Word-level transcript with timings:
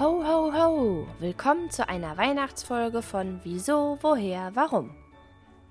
Ho, 0.00 0.22
ho, 0.24 0.52
ho! 0.52 1.08
Willkommen 1.18 1.72
zu 1.72 1.88
einer 1.88 2.16
Weihnachtsfolge 2.16 3.02
von 3.02 3.40
Wieso, 3.42 3.98
Woher, 4.00 4.54
Warum. 4.54 4.94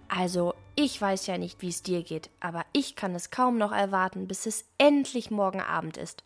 Also, 0.10 0.54
ich 0.76 1.00
weiß 1.00 1.28
ja 1.28 1.38
nicht, 1.38 1.62
wie 1.62 1.70
es 1.70 1.82
dir 1.82 2.04
geht, 2.04 2.30
aber 2.42 2.66
ich 2.74 2.98
kann 2.98 3.16
es 3.16 3.32
kaum 3.32 3.58
noch 3.58 3.72
erwarten, 3.72 4.28
bis 4.28 4.46
es 4.46 4.66
endlich 4.78 5.32
morgen 5.32 5.62
Abend 5.62 5.96
ist. 5.96 6.26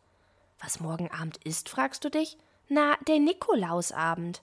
Was 0.59 0.79
morgen 0.79 1.11
Abend 1.11 1.37
ist, 1.43 1.69
fragst 1.69 2.03
du 2.03 2.09
dich? 2.09 2.39
Na, 2.69 2.95
der 3.07 3.19
Nikolausabend. 3.19 4.41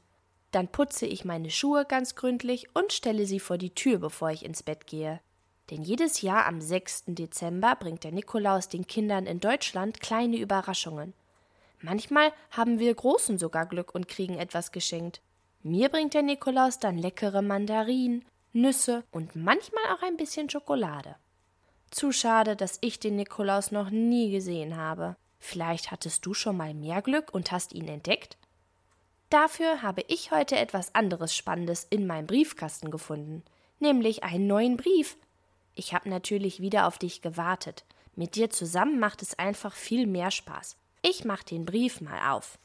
Dann 0.52 0.68
putze 0.68 1.06
ich 1.06 1.24
meine 1.24 1.50
Schuhe 1.50 1.84
ganz 1.84 2.14
gründlich 2.14 2.68
und 2.76 2.92
stelle 2.92 3.26
sie 3.26 3.40
vor 3.40 3.58
die 3.58 3.74
Tür, 3.74 3.98
bevor 3.98 4.30
ich 4.30 4.44
ins 4.44 4.62
Bett 4.62 4.86
gehe. 4.86 5.18
Denn 5.72 5.82
jedes 5.82 6.22
Jahr 6.22 6.46
am 6.46 6.60
6. 6.60 7.06
Dezember 7.08 7.74
bringt 7.74 8.04
der 8.04 8.12
Nikolaus 8.12 8.68
den 8.68 8.86
Kindern 8.86 9.26
in 9.26 9.40
Deutschland 9.40 10.00
kleine 10.00 10.36
Überraschungen. 10.36 11.12
Manchmal 11.80 12.32
haben 12.50 12.78
wir 12.78 12.94
Großen 12.94 13.38
sogar 13.38 13.66
Glück 13.66 13.94
und 13.94 14.08
kriegen 14.08 14.38
etwas 14.38 14.72
geschenkt. 14.72 15.20
Mir 15.62 15.88
bringt 15.88 16.14
der 16.14 16.22
Nikolaus 16.22 16.78
dann 16.78 16.98
leckere 16.98 17.42
Mandarinen, 17.42 18.24
Nüsse 18.52 19.04
und 19.10 19.36
manchmal 19.36 19.84
auch 19.92 20.02
ein 20.02 20.16
bisschen 20.16 20.48
Schokolade. 20.50 21.16
Zu 21.90 22.12
schade, 22.12 22.56
dass 22.56 22.78
ich 22.80 22.98
den 22.98 23.16
Nikolaus 23.16 23.70
noch 23.70 23.90
nie 23.90 24.30
gesehen 24.30 24.76
habe. 24.76 25.16
Vielleicht 25.38 25.90
hattest 25.90 26.26
du 26.26 26.34
schon 26.34 26.56
mal 26.56 26.74
mehr 26.74 27.02
Glück 27.02 27.32
und 27.32 27.52
hast 27.52 27.72
ihn 27.72 27.88
entdeckt? 27.88 28.36
Dafür 29.30 29.82
habe 29.82 30.02
ich 30.08 30.30
heute 30.30 30.56
etwas 30.56 30.94
anderes 30.94 31.34
Spannendes 31.36 31.86
in 31.90 32.06
meinem 32.06 32.26
Briefkasten 32.26 32.90
gefunden, 32.90 33.42
nämlich 33.78 34.24
einen 34.24 34.46
neuen 34.46 34.76
Brief. 34.76 35.16
Ich 35.74 35.94
habe 35.94 36.08
natürlich 36.08 36.60
wieder 36.60 36.86
auf 36.86 36.98
dich 36.98 37.20
gewartet. 37.20 37.84
Mit 38.16 38.34
dir 38.34 38.50
zusammen 38.50 38.98
macht 38.98 39.22
es 39.22 39.38
einfach 39.38 39.74
viel 39.74 40.06
mehr 40.06 40.30
Spaß. 40.30 40.76
Ich 41.10 41.24
mach 41.24 41.42
den 41.42 41.64
Brief 41.64 42.02
mal 42.02 42.34
auf. 42.34 42.58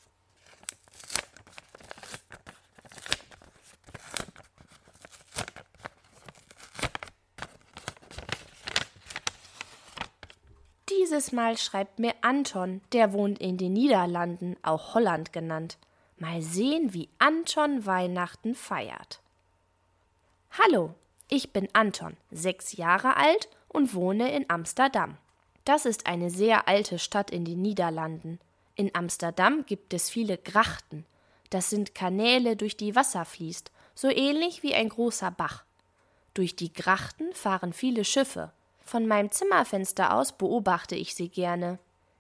Dieses 10.89 11.31
Mal 11.31 11.57
schreibt 11.57 11.99
mir 11.99 12.13
Anton, 12.19 12.81
der 12.91 13.13
wohnt 13.13 13.39
in 13.39 13.57
den 13.57 13.71
Niederlanden, 13.71 14.57
auch 14.61 14.93
Holland 14.93 15.31
genannt. 15.31 15.77
Mal 16.17 16.41
sehen, 16.41 16.93
wie 16.93 17.07
Anton 17.19 17.85
Weihnachten 17.85 18.55
feiert. 18.55 19.21
Hallo, 20.51 20.93
ich 21.29 21.53
bin 21.53 21.69
Anton, 21.71 22.17
sechs 22.29 22.73
Jahre 22.73 23.15
alt 23.15 23.47
und 23.69 23.93
wohne 23.93 24.33
in 24.33 24.49
Amsterdam. 24.49 25.17
Das 25.65 25.85
ist 25.85 26.07
eine 26.07 26.29
sehr 26.29 26.67
alte 26.67 26.99
Stadt 26.99 27.31
in 27.31 27.45
den 27.45 27.61
Niederlanden. 27.61 28.39
In 28.75 28.93
Amsterdam 28.93 29.65
gibt 29.65 29.93
es 29.93 30.09
viele 30.09 30.37
Grachten. 30.37 31.05
Das 31.49 31.69
sind 31.69 31.95
Kanäle, 31.95 32.55
durch 32.55 32.75
die 32.75 32.95
Wasser 32.95 33.23
fließt, 33.25 33.71
so 33.95 34.09
ähnlich 34.09 34.63
wie 34.63 34.73
ein 34.73 34.89
großer 34.89 35.31
Bach. 35.31 35.63
Durch 36.33 36.55
die 36.55 36.73
Grachten 36.73 37.33
fahren 37.33 37.73
viele 37.73 38.03
Schiffe. 38.03 38.51
Von 38.83 39.07
meinem 39.07 39.31
Zimmerfenster 39.31 40.13
aus 40.13 40.31
beobachte 40.33 40.95
ich 40.95 41.15
sie 41.15 41.29
gerne. 41.29 41.79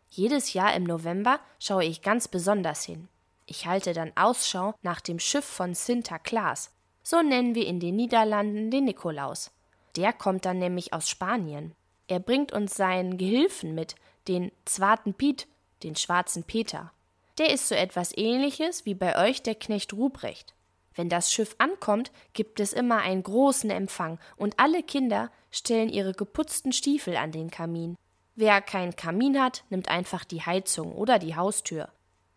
Jedes 0.09 0.53
Jahr 0.53 0.75
im 0.75 0.83
November 0.83 1.39
schaue 1.59 1.83
ich 1.85 2.03
ganz 2.03 2.27
besonders 2.27 2.83
hin. 2.83 3.09
Ich 3.47 3.65
halte 3.65 3.93
dann 3.93 4.13
Ausschau 4.15 4.75
nach 4.83 5.01
dem 5.01 5.19
Schiff 5.19 5.45
von 5.45 5.73
Sinterklaas. 5.73 6.71
So 7.01 7.21
nennen 7.21 7.55
wir 7.55 7.65
in 7.65 7.79
den 7.79 7.95
Niederlanden 7.95 8.71
den 8.71 8.85
Nikolaus. 8.85 9.51
Der 9.95 10.13
kommt 10.13 10.45
dann 10.45 10.59
nämlich 10.59 10.93
aus 10.93 11.09
Spanien. 11.09 11.75
Er 12.07 12.19
bringt 12.19 12.51
uns 12.51 12.75
seinen 12.75 13.17
Gehilfen 13.17 13.75
mit, 13.75 13.95
den 14.27 14.51
Zwarten 14.65 15.13
Piet, 15.13 15.47
den 15.83 15.95
schwarzen 15.95 16.43
Peter. 16.43 16.91
Der 17.37 17.51
ist 17.51 17.67
so 17.67 17.75
etwas 17.75 18.15
ähnliches 18.15 18.85
wie 18.85 18.93
bei 18.93 19.17
euch 19.17 19.41
der 19.41 19.55
Knecht 19.55 19.93
Ruprecht. 19.93 20.53
Wenn 20.95 21.09
das 21.09 21.33
Schiff 21.33 21.55
ankommt, 21.57 22.11
gibt 22.33 22.59
es 22.59 22.73
immer 22.73 22.97
einen 22.97 23.23
großen 23.23 23.69
Empfang 23.69 24.19
und 24.37 24.59
alle 24.59 24.83
Kinder 24.83 25.31
stellen 25.49 25.89
ihre 25.89 26.13
geputzten 26.13 26.71
Stiefel 26.71 27.17
an 27.17 27.31
den 27.31 27.49
Kamin. 27.49 27.97
Wer 28.35 28.61
keinen 28.61 28.95
Kamin 28.95 29.41
hat, 29.41 29.63
nimmt 29.69 29.89
einfach 29.89 30.23
die 30.23 30.41
Heizung 30.41 30.93
oder 30.93 31.19
die 31.19 31.35
Haustür. 31.35 31.89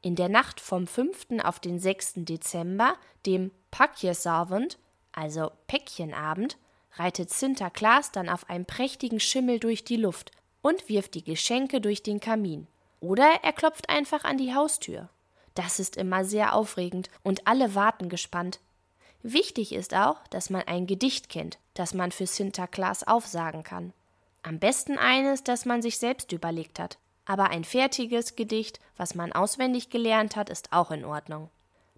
In 0.03 0.15
der 0.15 0.29
Nacht 0.29 0.61
vom 0.61 0.87
5. 0.87 1.43
auf 1.43 1.59
den 1.59 1.79
6. 1.79 2.15
Dezember, 2.17 2.97
dem 3.25 3.51
Pakjesavond, 3.71 4.79
also 5.13 5.51
Päckchenabend, 5.67 6.59
reitet 6.97 7.31
Sinterklaas 7.31 8.13
dann 8.13 8.29
auf 8.29 8.49
einem 8.51 8.65
prächtigen 8.65 9.21
Schimmel 9.21 9.61
durch 9.61 9.85
die 9.85 9.97
Luft 9.97 10.33
und 10.63 10.89
wirft 10.89 11.15
die 11.15 11.25
Geschenke 11.25 11.81
durch 11.81 12.03
den 12.03 12.21
Kamin. 12.21 12.67
Oder 13.01 13.41
er 13.43 13.53
klopft 13.53 13.89
einfach 13.89 14.25
an 14.25 14.39
die 14.39 14.55
Haustür. 14.55 15.09
Das 15.55 15.79
ist 15.79 15.97
immer 15.97 16.25
sehr 16.25 16.55
aufregend 16.55 17.11
und 17.23 17.47
alle 17.47 17.75
warten 17.75 18.09
gespannt. 18.09 18.61
Wichtig 19.23 19.73
ist 19.73 19.95
auch, 19.95 20.27
dass 20.29 20.51
man 20.51 20.63
ein 20.63 20.87
Gedicht 20.87 21.29
kennt, 21.29 21.59
das 21.75 21.95
man 21.95 22.13
für 22.13 22.27
Sinterklaas 22.27 23.07
aufsagen 23.07 23.63
kann. 23.63 23.93
Am 24.43 24.59
besten 24.59 24.99
eines, 24.99 25.43
das 25.43 25.65
man 25.65 25.83
sich 25.83 25.99
selbst 25.99 26.31
überlegt 26.33 26.79
hat. 26.79 26.99
Aber 27.25 27.51
ein 27.51 27.65
fertiges 27.65 28.37
Gedicht, 28.37 28.79
was 28.97 29.17
man 29.17 29.33
auswendig 29.33 29.91
gelernt 29.91 30.37
hat, 30.37 30.49
ist 30.49 30.73
auch 30.73 30.93
in 30.93 31.05
Ordnung. 31.05 31.51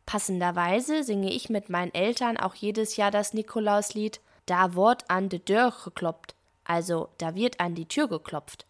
Passenderweise 0.06 1.04
singe 1.04 1.30
ich 1.30 1.50
mit 1.50 1.69
meinen 1.69 1.92
Eltern 1.92 2.38
auch 2.38 2.54
jedes 2.54 2.97
Jahr 2.97 3.10
das 3.10 3.34
Nikolauslied 3.34 4.20
da 4.48 4.75
wird 4.75 5.10
an 5.10 5.28
de 5.28 5.41
Deur 5.41 5.72
gekloppt, 5.84 6.34
also 6.64 7.09
da 7.19 7.34
wird 7.34 7.60
an 7.60 7.75
die 7.75 7.86
Tür 7.86 8.09
geklopft. 8.09 8.66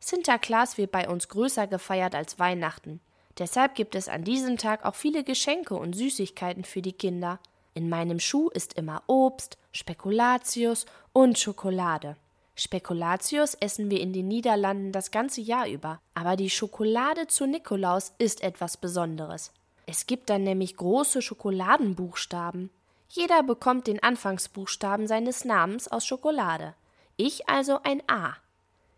Sinterklaas 0.00 0.78
wird 0.78 0.90
bei 0.90 1.08
uns 1.08 1.28
größer 1.28 1.66
gefeiert 1.66 2.14
als 2.14 2.38
Weihnachten. 2.38 3.00
Deshalb 3.38 3.74
gibt 3.74 3.94
es 3.94 4.08
an 4.08 4.24
diesem 4.24 4.58
Tag 4.58 4.84
auch 4.84 4.96
viele 4.96 5.24
Geschenke 5.24 5.74
und 5.74 5.94
Süßigkeiten 5.94 6.64
für 6.64 6.82
die 6.82 6.92
Kinder. 6.92 7.38
In 7.72 7.88
meinem 7.88 8.20
Schuh 8.20 8.48
ist 8.50 8.74
immer 8.74 9.02
Obst, 9.06 9.58
Spekulatius 9.70 10.86
und 11.12 11.38
Schokolade. 11.38 12.16
Spekulatius 12.54 13.54
essen 13.54 13.90
wir 13.90 14.00
in 14.00 14.12
den 14.12 14.28
Niederlanden 14.28 14.92
das 14.92 15.10
ganze 15.10 15.40
Jahr 15.40 15.68
über, 15.68 16.00
aber 16.14 16.36
die 16.36 16.50
Schokolade 16.50 17.28
zu 17.28 17.46
Nikolaus 17.46 18.12
ist 18.18 18.42
etwas 18.42 18.76
Besonderes. 18.76 19.52
Es 19.86 20.06
gibt 20.06 20.28
dann 20.28 20.42
nämlich 20.42 20.76
große 20.76 21.22
Schokoladenbuchstaben. 21.22 22.70
Jeder 23.14 23.42
bekommt 23.42 23.88
den 23.88 24.02
Anfangsbuchstaben 24.02 25.06
seines 25.06 25.44
Namens 25.44 25.86
aus 25.86 26.06
Schokolade. 26.06 26.72
Ich 27.18 27.46
also 27.46 27.78
ein 27.82 28.02
A. 28.08 28.36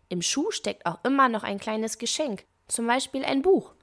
Im 0.07 0.21
Schuh 0.21 0.51
steckt 0.51 0.85
auch 0.85 0.99
immer 1.03 1.27
noch 1.27 1.43
ein 1.43 1.59
kleines 1.59 1.97
Geschenk, 1.97 2.45
zum 2.69 2.87
Beispiel 2.87 3.25
ein 3.25 3.41
Buch. 3.41 3.73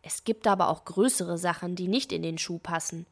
Es 0.00 0.24
gibt 0.24 0.46
aber 0.46 0.70
auch 0.70 0.86
größere 0.86 1.36
Sachen, 1.36 1.76
die 1.76 1.88
nicht 1.88 2.12
in 2.12 2.22
den 2.22 2.38
Schuh 2.38 2.58
passen. 2.58 3.04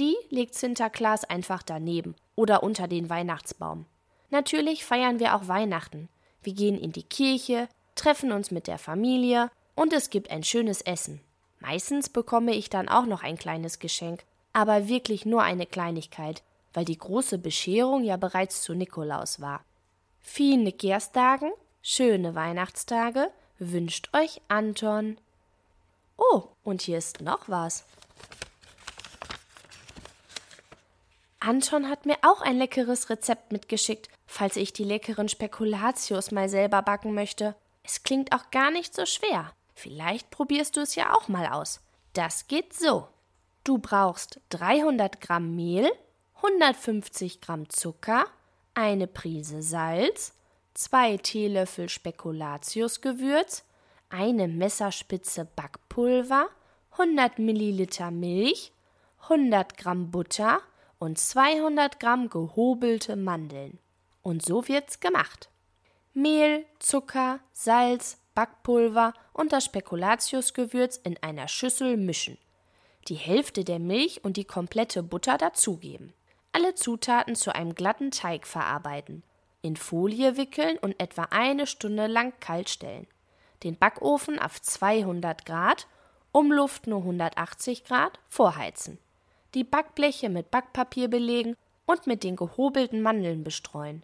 Die 0.00 0.16
legt 0.28 0.56
Sinterklaas 0.56 1.22
einfach 1.22 1.62
daneben 1.62 2.16
oder 2.34 2.64
unter 2.64 2.88
den 2.88 3.08
Weihnachtsbaum. 3.08 3.86
Natürlich 4.30 4.84
feiern 4.84 5.20
wir 5.20 5.36
auch 5.36 5.46
Weihnachten. 5.46 6.08
Wir 6.42 6.54
gehen 6.54 6.76
in 6.76 6.90
die 6.90 7.04
Kirche, 7.04 7.68
treffen 7.94 8.32
uns 8.32 8.50
mit 8.50 8.66
der 8.66 8.78
Familie 8.78 9.48
und 9.76 9.92
es 9.92 10.10
gibt 10.10 10.32
ein 10.32 10.42
schönes 10.42 10.80
Essen. 10.80 11.20
Meistens 11.60 12.08
bekomme 12.08 12.56
ich 12.56 12.68
dann 12.68 12.88
auch 12.88 13.06
noch 13.06 13.22
ein 13.22 13.38
kleines 13.38 13.78
Geschenk, 13.78 14.24
aber 14.56 14.88
wirklich 14.88 15.26
nur 15.26 15.42
eine 15.42 15.66
Kleinigkeit, 15.66 16.42
weil 16.72 16.86
die 16.86 16.96
große 16.96 17.36
Bescherung 17.36 18.04
ja 18.04 18.16
bereits 18.16 18.62
zu 18.62 18.72
Nikolaus 18.72 19.38
war. 19.38 19.62
Viele 20.18 20.72
Gerstagen, 20.72 21.52
schöne 21.82 22.34
Weihnachtstage 22.34 23.30
wünscht 23.58 24.08
euch 24.14 24.40
Anton. 24.48 25.18
Oh, 26.16 26.44
und 26.64 26.80
hier 26.80 26.96
ist 26.96 27.20
noch 27.20 27.50
was. 27.50 27.84
Anton 31.38 31.90
hat 31.90 32.06
mir 32.06 32.16
auch 32.22 32.40
ein 32.40 32.56
leckeres 32.56 33.10
Rezept 33.10 33.52
mitgeschickt, 33.52 34.08
falls 34.26 34.56
ich 34.56 34.72
die 34.72 34.84
leckeren 34.84 35.28
Spekulatius 35.28 36.30
mal 36.30 36.48
selber 36.48 36.80
backen 36.80 37.12
möchte. 37.12 37.54
Es 37.82 38.04
klingt 38.04 38.34
auch 38.34 38.50
gar 38.50 38.70
nicht 38.70 38.94
so 38.94 39.04
schwer. 39.04 39.52
Vielleicht 39.74 40.30
probierst 40.30 40.78
du 40.78 40.80
es 40.80 40.94
ja 40.94 41.14
auch 41.14 41.28
mal 41.28 41.46
aus. 41.48 41.82
Das 42.14 42.48
geht 42.48 42.72
so. 42.72 43.06
Du 43.66 43.78
brauchst 43.78 44.38
300 44.50 45.20
Gramm 45.20 45.56
Mehl, 45.56 45.90
150 46.36 47.40
Gramm 47.40 47.68
Zucker, 47.68 48.26
eine 48.74 49.08
Prise 49.08 49.60
Salz, 49.60 50.34
zwei 50.72 51.16
Teelöffel 51.16 51.88
Spekulatiusgewürz, 51.88 53.64
eine 54.08 54.46
Messerspitze 54.46 55.48
Backpulver, 55.56 56.48
100 56.92 57.40
Milliliter 57.40 58.12
Milch, 58.12 58.70
100 59.24 59.76
Gramm 59.76 60.12
Butter 60.12 60.60
und 61.00 61.18
200 61.18 61.98
Gramm 61.98 62.30
gehobelte 62.30 63.16
Mandeln. 63.16 63.80
Und 64.22 64.44
so 64.44 64.68
wird's 64.68 65.00
gemacht. 65.00 65.50
Mehl, 66.14 66.64
Zucker, 66.78 67.40
Salz, 67.52 68.18
Backpulver 68.36 69.12
und 69.32 69.52
das 69.52 69.64
Spekulatiusgewürz 69.64 70.98
in 70.98 71.20
einer 71.20 71.48
Schüssel 71.48 71.96
mischen 71.96 72.38
die 73.08 73.14
Hälfte 73.14 73.64
der 73.64 73.78
Milch 73.78 74.24
und 74.24 74.36
die 74.36 74.44
komplette 74.44 75.02
Butter 75.02 75.38
dazugeben. 75.38 76.12
Alle 76.52 76.74
Zutaten 76.74 77.36
zu 77.36 77.54
einem 77.54 77.74
glatten 77.74 78.10
Teig 78.10 78.46
verarbeiten, 78.46 79.22
in 79.62 79.76
Folie 79.76 80.36
wickeln 80.36 80.78
und 80.78 81.00
etwa 81.00 81.24
eine 81.30 81.66
Stunde 81.66 82.06
lang 82.06 82.32
kalt 82.40 82.68
stellen. 82.68 83.06
Den 83.62 83.76
Backofen 83.76 84.38
auf 84.38 84.60
200 84.60 85.44
Grad 85.44 85.86
Umluft 86.36 86.86
nur 86.86 86.98
180 86.98 87.84
Grad, 87.84 88.18
vorheizen. 88.28 88.98
Die 89.54 89.64
Backbleche 89.64 90.28
mit 90.28 90.50
Backpapier 90.50 91.08
belegen 91.08 91.56
und 91.86 92.06
mit 92.06 92.24
den 92.24 92.36
gehobelten 92.36 93.00
Mandeln 93.00 93.42
bestreuen. 93.42 94.02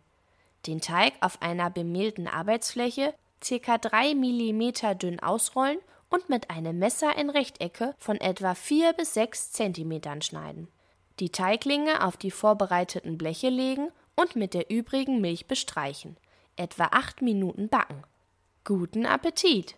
Den 0.66 0.80
Teig 0.80 1.12
auf 1.20 1.42
einer 1.42 1.68
bemehlten 1.68 2.26
Arbeitsfläche 2.26 3.12
ca. 3.46 3.76
3 3.76 4.14
mm 4.14 4.98
dünn 4.98 5.20
ausrollen 5.20 5.76
und 6.12 6.28
mit 6.28 6.50
einem 6.50 6.78
Messer 6.78 7.16
in 7.16 7.30
Rechtecke 7.30 7.94
von 7.98 8.20
etwa 8.20 8.54
4 8.54 8.92
bis 8.92 9.14
6 9.14 9.52
cm 9.52 10.20
schneiden. 10.20 10.68
Die 11.18 11.30
Teiglinge 11.30 12.04
auf 12.04 12.16
die 12.16 12.30
vorbereiteten 12.30 13.16
Bleche 13.16 13.48
legen 13.48 13.88
und 14.14 14.36
mit 14.36 14.54
der 14.54 14.70
übrigen 14.70 15.20
Milch 15.20 15.46
bestreichen. 15.46 16.16
Etwa 16.56 16.84
8 16.92 17.22
Minuten 17.22 17.68
backen. 17.68 18.02
Guten 18.64 19.06
Appetit! 19.06 19.76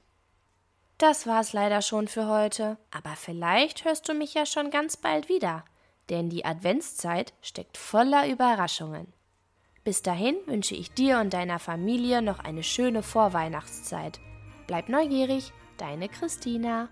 Das 0.99 1.27
war's 1.27 1.53
leider 1.53 1.83
schon 1.83 2.09
für 2.09 2.29
heute, 2.29 2.79
aber 2.91 3.15
vielleicht 3.17 3.85
hörst 3.85 4.09
du 4.09 4.15
mich 4.15 4.35
ja 4.35 4.45
schon 4.45 4.71
ganz 4.71 4.97
bald 4.97 5.29
wieder, 5.29 5.65
denn 6.09 6.31
die 6.31 6.45
Adventszeit 6.45 7.33
steckt 7.43 7.79
voller 7.79 8.29
Überraschungen. 8.29 9.13
Bis 9.85 10.03
dahin 10.03 10.37
wünsche 10.47 10.75
ich 10.75 10.93
dir 10.93 11.19
und 11.19 11.33
deiner 11.33 11.59
Familie 11.59 12.23
noch 12.23 12.39
eine 12.39 12.63
schöne 12.63 13.03
Vorweihnachtszeit. 13.03 14.21
Bleib 14.67 14.89
neugierig, 14.89 15.53
deine 15.77 16.09
Christina. 16.09 16.89